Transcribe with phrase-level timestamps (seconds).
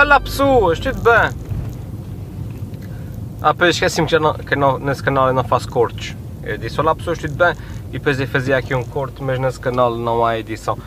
[0.00, 1.30] Olá pessoas, tudo bem?
[3.42, 6.16] Ah, pois esqueci-me que, não, que não, nesse canal eu não faço cortes.
[6.42, 7.54] Eu disse olá pessoas, tudo bem?
[7.90, 10.78] E depois eu fazia aqui um corte, mas nesse canal não há edição.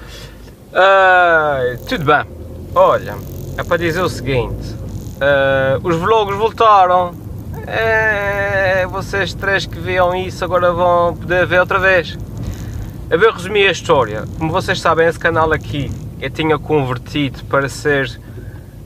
[0.73, 2.25] Ah, tudo bem.
[2.73, 3.15] Olha,
[3.55, 4.75] é para dizer o seguinte.
[5.21, 7.14] ah, os vlogs voltaram.
[7.68, 12.18] É, vocês três que viam isso agora vão poder ver outra vez.
[13.11, 14.23] Eu vou resumir a história.
[14.39, 18.23] Como vocês sabem, esse canal aqui eu tinha convertido para ser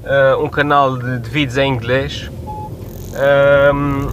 [0.08, 2.32] uh, um canal de, de, vídeos em inglês.
[3.74, 4.08] Um,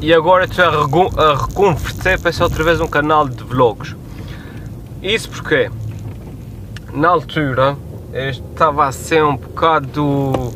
[0.00, 3.94] e agora estou a, a, reconverter para ser outra vez um canal de vlogs.
[5.02, 5.70] Isso porque
[6.92, 7.76] na altura
[8.12, 10.54] eu estava a ser um bocado uh,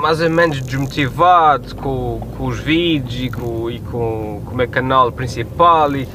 [0.00, 4.68] mais ou menos desmotivado com, com os vídeos e com, e com, com o meu
[4.68, 6.06] canal principal e,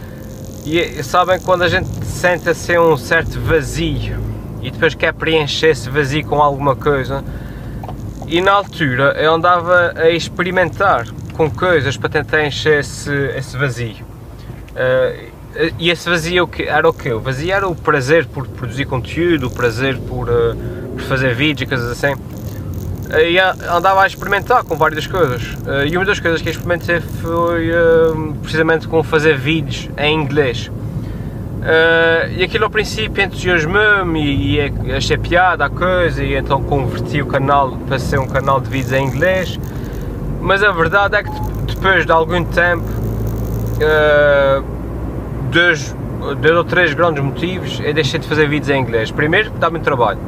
[0.66, 4.31] e sabem quando a gente sente assim um certo vazio
[4.62, 7.24] e depois quer preencher esse vazio com alguma coisa
[8.28, 14.06] e na altura eu andava a experimentar com coisas para tentar encher esse, esse vazio
[14.06, 15.32] uh,
[15.78, 17.12] e esse vazio era o quê?
[17.12, 20.56] O vazio era o prazer por produzir conteúdo, o prazer por, uh,
[20.94, 22.16] por fazer vídeos e coisas assim
[23.20, 25.42] e andava a experimentar com várias coisas.
[25.86, 27.70] E uma das coisas que experimentei foi
[28.42, 30.72] precisamente com fazer vídeos em inglês.
[32.36, 37.78] E aquilo ao princípio entusiasmou-me e achei piada a coisa e então converti o canal
[37.88, 39.60] para ser um canal de vídeos em inglês.
[40.42, 41.30] Mas a verdade é que
[41.68, 42.84] depois de algum tempo,
[45.52, 45.96] dois,
[46.42, 49.12] dois ou três grandes motivos, eu deixei de fazer vídeos em inglês.
[49.12, 50.20] Primeiro, porque dá muito trabalho.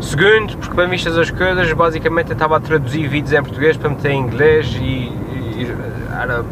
[0.00, 3.90] Segundo, porque bem vistas as coisas, basicamente eu estava a traduzir vídeos em português para
[3.90, 5.74] meter em inglês e, e
[6.20, 6.44] era,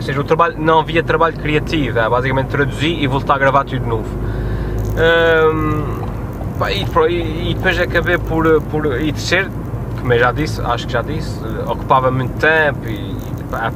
[0.00, 3.64] ou seja, o trabalho, não havia trabalho criativo, era basicamente traduzir e voltar a gravar
[3.64, 4.08] tudo de novo.
[4.96, 6.00] Um,
[6.70, 9.50] e, e, depois acabei por, por e terceiro,
[10.00, 13.70] como eu já disse, acho que já disse, ocupava muito tempo e, e pá,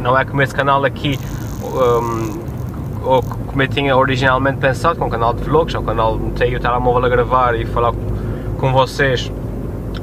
[0.00, 1.18] não é como esse canal aqui
[1.64, 2.40] um,
[3.02, 6.30] ou como eu tinha originalmente pensado, com um canal de vlogs, é um canal de
[6.30, 7.92] ter o telemóvel a gravar e falar
[8.58, 9.32] com vocês,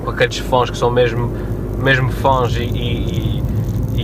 [0.04, 1.32] com aqueles fãs que são mesmo,
[1.78, 3.51] mesmo fãs e, e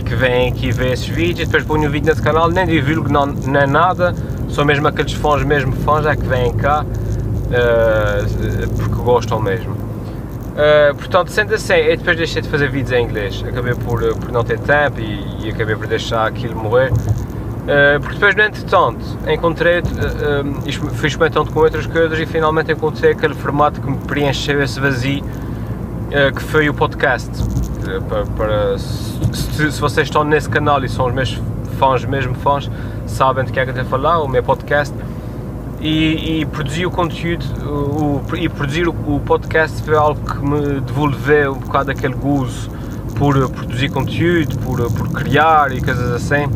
[0.08, 3.26] que vêm aqui ver esses vídeos, depois ponho o vídeo nesse canal, nem divulgo não,
[3.26, 4.14] nem nada,
[4.48, 9.72] são mesmo aqueles fãs, mesmo fãs, é que vêm cá, uh, porque gostam mesmo.
[9.72, 14.32] Uh, portanto, sendo assim, eu depois deixei de fazer vídeos em inglês, acabei por, por
[14.32, 16.90] não ter tempo e, e acabei por deixar aquilo morrer.
[16.90, 22.72] Uh, porque depois, no entretanto, encontrei, uh, uh, fui experimentando com outras coisas e finalmente
[22.72, 25.22] encontrei aquele formato que me preencheu esse vazio,
[26.34, 27.30] que foi o podcast.
[28.08, 31.40] para, para se, se, vocês estão nesse canal e são os meus
[31.78, 32.70] fãs, mesmo fãs,
[33.06, 34.94] sabem de que é que eu estou a falar, o meu podcast.
[35.80, 40.80] E, e produzir o conteúdo o, e produzir o, o, podcast foi algo que me
[40.80, 42.68] devolveu um bocado aquele gozo
[43.16, 46.48] por produzir conteúdo, por, por criar e coisas assim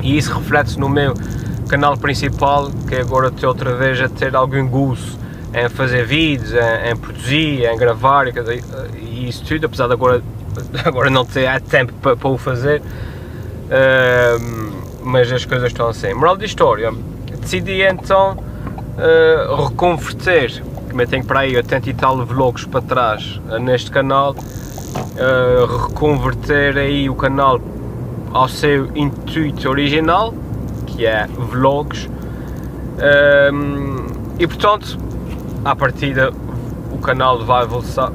[0.00, 1.12] e isso reflete-se no meu
[1.68, 5.18] canal principal, que agora estou outra vez a ter algum gozo
[5.54, 8.32] em fazer vídeos, em, em produzir, em gravar e,
[8.98, 10.22] e, isso tudo, apesar de agora,
[10.84, 16.12] agora não ter tempo para, para o fazer, uh, mas as coisas estão assim.
[16.14, 16.92] Moral de história,
[17.40, 20.62] decidi então uh, reconverter,
[20.92, 24.34] eu tenho para aí 80 e tal vlogs para trás uh, neste canal,
[25.88, 27.60] reconverter aí o canal
[28.32, 30.34] ao seu intuito original,
[30.86, 32.08] que é vlogs,
[34.38, 34.98] e portanto,
[35.66, 36.32] à partida,
[36.92, 38.10] o canal vai voltar,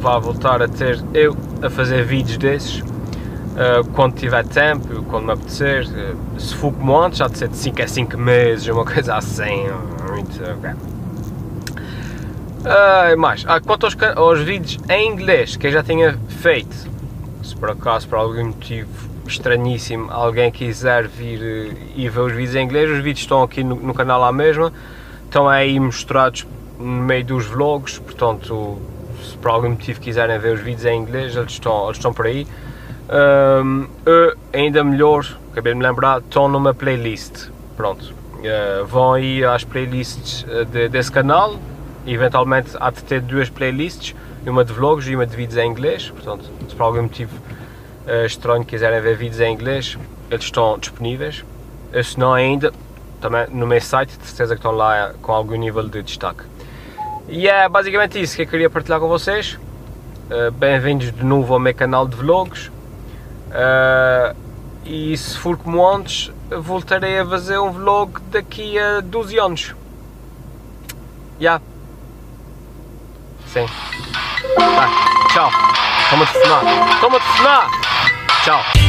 [0.00, 2.80] vai voltar a ter eu a fazer vídeos desses.
[2.80, 7.48] Uh, quando tiver tempo, quando me apetecer, uh, se for como antes, já de ser
[7.48, 9.66] de 5 a 5 meses, uma coisa assim,
[10.10, 10.42] muito.
[10.42, 10.72] Okay.
[12.60, 16.76] Uh, mais, ah, quanto aos, aos vídeos em inglês que eu já tinha feito,
[17.42, 18.90] se por acaso por algum motivo
[19.26, 23.76] estranhíssimo alguém quiser vir e ver os vídeos em inglês, os vídeos estão aqui no,
[23.76, 24.72] no canal à mesma,
[25.24, 26.44] estão aí mostrados
[26.78, 28.78] no meio dos vlogs, portanto,
[29.22, 32.26] se por algum motivo quiserem ver os vídeos em inglês, eles estão, eles estão por
[32.26, 32.46] aí.
[33.08, 33.86] Um,
[34.52, 38.14] ainda melhor, acabei de me lembrar, estão numa playlist, pronto.
[38.36, 41.56] Uh, vão aí às playlists eh, de, desse canal,
[42.06, 44.14] eventualmente há de ter duas playlists,
[44.46, 47.34] uma de vlogs e uma de vídeos em inglês, portanto, se por algum motivo
[48.06, 49.98] uh, estranho quiserem ver vídeos em inglês,
[50.30, 51.44] eles estão disponíveis.
[52.04, 52.72] Se não ainda,
[53.20, 56.44] também no meu site, de certeza que estão lá com algum nível de destaque.
[57.28, 59.58] E é basicamente isso que eu queria partilhar com vocês.
[60.30, 62.68] Uh, Bem-vindos de novo ao meu canal de vlogs.
[63.48, 64.36] Uh,
[64.84, 69.74] e se for como antes, voltarei a fazer um vlog daqui a 12 anos.
[71.40, 71.60] Já.
[71.60, 71.64] Yeah.
[73.48, 73.66] Sim.
[75.32, 75.50] Tchau.
[76.10, 76.32] Toma-te.
[77.00, 77.26] Toma-te.
[78.44, 78.85] Tchau.